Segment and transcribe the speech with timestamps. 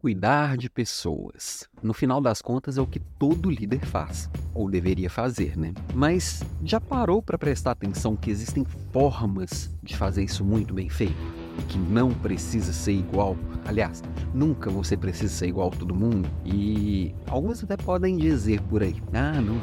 [0.00, 1.68] Cuidar de pessoas.
[1.82, 5.74] No final das contas, é o que todo líder faz, ou deveria fazer, né?
[5.94, 11.20] Mas já parou para prestar atenção que existem formas de fazer isso muito bem feito?
[11.58, 13.36] E que não precisa ser igual.
[13.66, 14.02] Aliás,
[14.32, 16.26] nunca você precisa ser igual a todo mundo.
[16.46, 19.60] E alguns até podem dizer por aí: ah, não,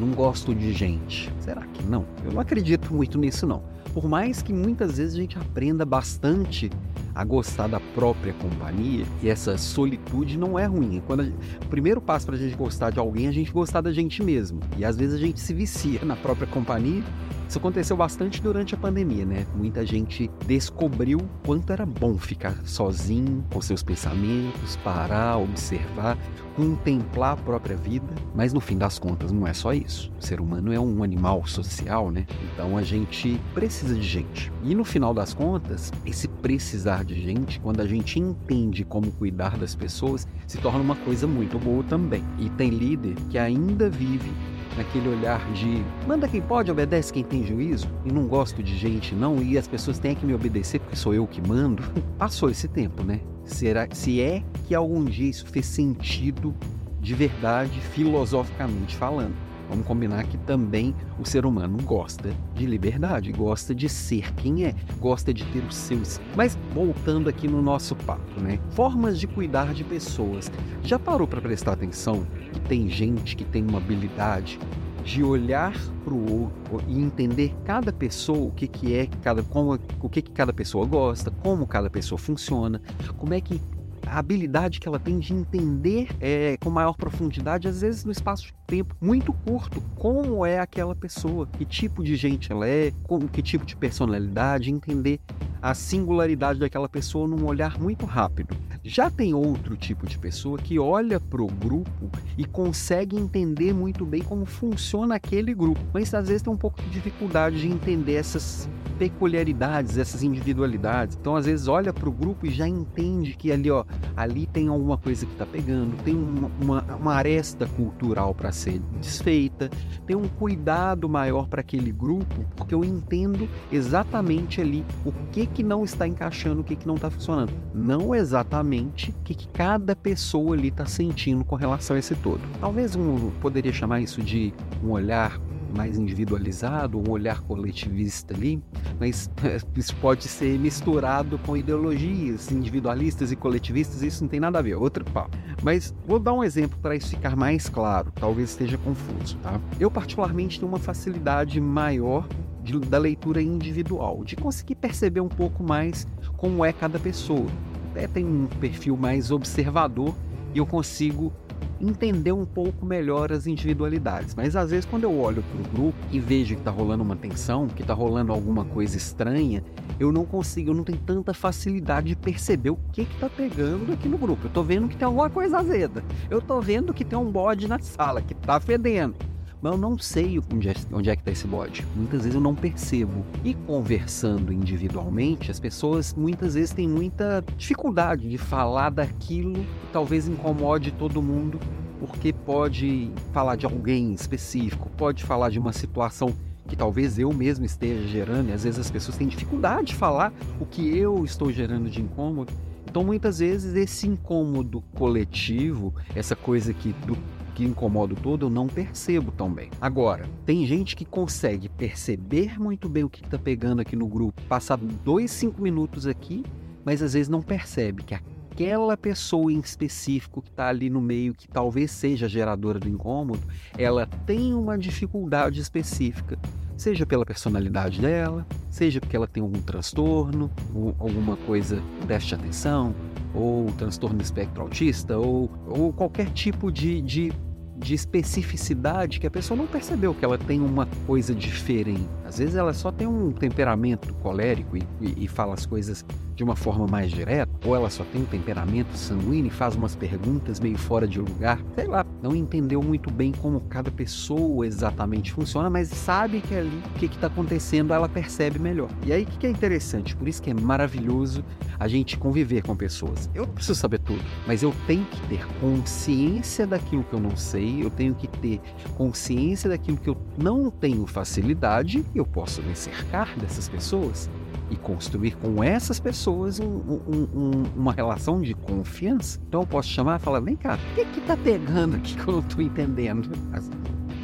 [0.00, 1.32] não gosto de gente.
[1.38, 2.04] Será que não?
[2.24, 3.62] Eu não acredito muito nisso, não.
[3.96, 6.70] Por mais que muitas vezes a gente aprenda bastante
[7.14, 11.02] a gostar da própria companhia e essa solitude não é ruim.
[11.06, 13.80] Quando gente, o primeiro passo para a gente gostar de alguém é a gente gostar
[13.80, 14.60] da gente mesmo.
[14.76, 17.02] E às vezes a gente se vicia na própria companhia
[17.48, 19.46] isso aconteceu bastante durante a pandemia, né?
[19.54, 26.18] Muita gente descobriu quanto era bom ficar sozinho com seus pensamentos, parar, observar,
[26.56, 28.06] contemplar a própria vida.
[28.34, 30.12] Mas no fim das contas, não é só isso.
[30.20, 32.26] O ser humano é um animal social, né?
[32.52, 34.52] Então a gente precisa de gente.
[34.64, 39.56] E no final das contas, esse precisar de gente, quando a gente entende como cuidar
[39.56, 42.24] das pessoas, se torna uma coisa muito boa também.
[42.38, 44.32] E tem líder que ainda vive
[44.76, 49.14] naquele olhar de manda quem pode, obedece quem tem juízo, e não gosto de gente
[49.14, 51.82] não, e as pessoas têm que me obedecer porque sou eu que mando.
[52.18, 53.20] Passou esse tempo, né?
[53.44, 56.54] Será, se é que algum dia isso fez sentido
[57.00, 59.45] de verdade, filosoficamente falando.
[59.68, 64.74] Vamos combinar que também o ser humano gosta de liberdade, gosta de ser quem é,
[64.98, 66.20] gosta de ter os seus.
[66.34, 68.58] Mas voltando aqui no nosso papo, né?
[68.70, 70.50] Formas de cuidar de pessoas.
[70.82, 74.58] Já parou para prestar atenção que tem gente que tem uma habilidade
[75.06, 75.72] de olhar
[76.04, 80.20] para o outro e entender cada pessoa, o que, que é cada, como, o que,
[80.20, 82.82] que cada pessoa gosta, como cada pessoa funciona,
[83.16, 83.60] como é que
[84.06, 88.46] a habilidade que ela tem de entender é, com maior profundidade, às vezes no espaço
[88.46, 93.26] de tempo muito curto, como é aquela pessoa, que tipo de gente ela é, com,
[93.26, 95.20] que tipo de personalidade, entender
[95.60, 98.56] a singularidade daquela pessoa num olhar muito rápido.
[98.84, 104.06] Já tem outro tipo de pessoa que olha para o grupo e consegue entender muito
[104.06, 108.14] bem como funciona aquele grupo, mas às vezes tem um pouco de dificuldade de entender
[108.14, 108.68] essas
[108.98, 111.16] peculiaridades, essas individualidades.
[111.20, 113.84] Então, às vezes, olha para o grupo e já entende que ali, ó,
[114.16, 118.80] ali tem alguma coisa que está pegando, tem uma, uma, uma aresta cultural para ser
[119.00, 119.70] desfeita,
[120.06, 125.62] tem um cuidado maior para aquele grupo, porque eu entendo exatamente ali o que que
[125.62, 127.52] não está encaixando, o que que não está funcionando.
[127.74, 132.40] Não exatamente o que, que cada pessoa ali está sentindo com relação a esse todo.
[132.60, 134.52] Talvez um poderia chamar isso de
[134.82, 135.38] um olhar
[135.76, 138.62] mais individualizado, um olhar coletivista ali,
[138.98, 139.30] mas
[139.76, 144.72] isso pode ser misturado com ideologias individualistas e coletivistas, isso não tem nada a ver,
[144.72, 145.36] é outro papo.
[145.62, 149.60] Mas vou dar um exemplo para isso ficar mais claro, talvez esteja confuso, tá?
[149.78, 152.26] Eu particularmente tenho uma facilidade maior
[152.62, 156.06] de, da leitura individual, de conseguir perceber um pouco mais
[156.36, 157.46] como é cada pessoa.
[157.92, 160.14] Até tem um perfil mais observador
[160.52, 161.32] e eu consigo
[161.80, 164.34] entender um pouco melhor as individualidades.
[164.34, 167.16] Mas às vezes quando eu olho para o grupo e vejo que está rolando uma
[167.16, 169.62] tensão, que está rolando alguma coisa estranha,
[169.98, 174.08] eu não consigo, eu não tenho tanta facilidade de perceber o que está pegando aqui
[174.08, 174.44] no grupo.
[174.44, 176.02] Eu estou vendo que tem alguma coisa azeda.
[176.30, 179.14] Eu estou vendo que tem um bode na sala, que está fedendo
[179.60, 181.86] mas eu não sei onde é, onde é que está esse bode.
[181.94, 183.24] Muitas vezes eu não percebo.
[183.44, 190.28] E conversando individualmente, as pessoas muitas vezes têm muita dificuldade de falar daquilo que talvez
[190.28, 191.58] incomode todo mundo,
[191.98, 196.34] porque pode falar de alguém específico, pode falar de uma situação
[196.68, 200.32] que talvez eu mesmo esteja gerando, e às vezes as pessoas têm dificuldade de falar
[200.60, 202.52] o que eu estou gerando de incômodo.
[202.88, 207.16] Então, muitas vezes, esse incômodo coletivo, essa coisa que do
[207.56, 209.70] que incomoda o todo, eu não percebo tão bem.
[209.80, 214.42] Agora, tem gente que consegue perceber muito bem o que está pegando aqui no grupo,
[214.42, 216.44] passar dois, cinco minutos aqui,
[216.84, 221.32] mas às vezes não percebe que aquela pessoa em específico que está ali no meio,
[221.32, 223.40] que talvez seja geradora do incômodo,
[223.78, 226.38] ela tem uma dificuldade específica
[226.76, 232.94] seja pela personalidade dela, seja porque ela tem algum transtorno, ou alguma coisa deste atenção,
[233.34, 237.32] ou transtorno espectro autista, ou, ou qualquer tipo de, de
[237.76, 242.08] de especificidade que a pessoa não percebeu que ela tem uma coisa diferente.
[242.24, 246.04] Às vezes ela só tem um temperamento colérico e, e, e, fala as coisas
[246.36, 249.96] de uma forma mais direta, ou ela só tem um temperamento sanguíneo e faz umas
[249.96, 251.58] perguntas meio fora de lugar.
[251.74, 256.82] Sei lá, não entendeu muito bem como cada pessoa exatamente funciona, mas sabe que ali
[256.94, 258.90] o que está acontecendo ela percebe melhor.
[259.04, 260.14] E aí o que, que é interessante?
[260.14, 261.42] Por isso que é maravilhoso
[261.78, 263.30] a gente conviver com pessoas.
[263.34, 267.36] Eu não preciso saber tudo, mas eu tenho que ter consciência daquilo que eu não
[267.36, 268.60] sei, eu tenho que ter
[268.96, 274.28] consciência daquilo que eu não tenho facilidade, e eu posso me cercar dessas pessoas
[274.70, 279.38] e construir com essas pessoas um, um, um, uma relação de confiança.
[279.48, 282.26] Então eu posso chamar e falar: vem cá, o que, que tá pegando aqui que
[282.26, 283.30] eu não tô entendendo?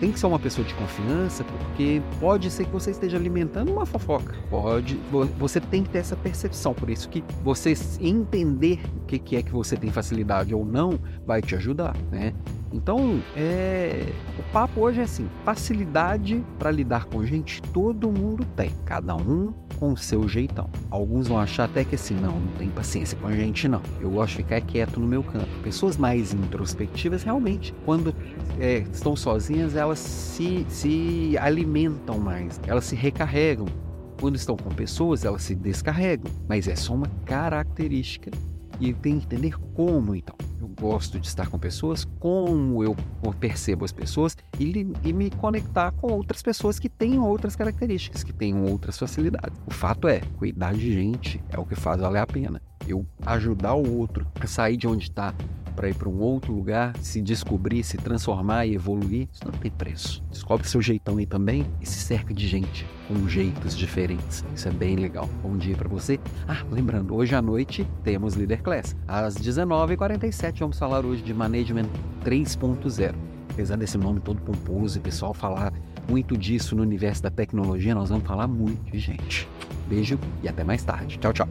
[0.00, 3.86] tem que ser uma pessoa de confiança, porque pode ser que você esteja alimentando uma
[3.86, 4.34] fofoca.
[4.50, 5.00] Pode,
[5.38, 6.74] você tem que ter essa percepção.
[6.74, 11.40] Por isso que você entender o que é que você tem facilidade ou não vai
[11.40, 12.34] te ajudar, né?
[12.70, 14.12] Então, é...
[14.38, 19.54] o papo hoje é assim: facilidade para lidar com gente, todo mundo tem, cada um
[19.78, 20.68] com o seu jeitão.
[20.90, 23.82] Alguns vão achar até que assim, não, não tem paciência com a gente, não.
[24.00, 25.48] Eu gosto de ficar quieto no meu canto.
[25.62, 28.14] Pessoas mais introspectivas, realmente, quando
[28.58, 33.66] é, estão sozinhas, elas se, se alimentam mais, elas se recarregam.
[34.20, 36.32] Quando estão com pessoas, elas se descarregam.
[36.48, 38.30] Mas é só uma característica
[38.80, 40.36] e tem que entender como então.
[40.60, 42.96] Eu gosto de estar com pessoas, como eu
[43.38, 48.32] percebo as pessoas e, e me conectar com outras pessoas que têm outras características, que
[48.32, 49.58] tenham outras facilidades.
[49.66, 52.62] O fato é, cuidar de gente é o que faz valer a pena.
[52.86, 55.34] Eu ajudar o outro a sair de onde está
[55.74, 59.70] para ir para um outro lugar, se descobrir, se transformar e evoluir, isso não tem
[59.70, 60.22] preço.
[60.30, 64.44] Descobre seu jeitão aí também e se cerca de gente com jeitos diferentes.
[64.54, 65.28] Isso é bem legal.
[65.42, 66.18] Bom dia para você.
[66.48, 68.96] Ah, lembrando, hoje à noite temos Leader Class.
[69.06, 71.88] Às 19h47 vamos falar hoje de Management
[72.24, 73.14] 3.0.
[73.50, 75.72] Apesar desse nome todo pomposo e pessoal falar
[76.08, 79.48] muito disso no universo da tecnologia, nós vamos falar muito de gente.
[79.88, 81.18] Beijo e até mais tarde.
[81.18, 81.48] Tchau, tchau.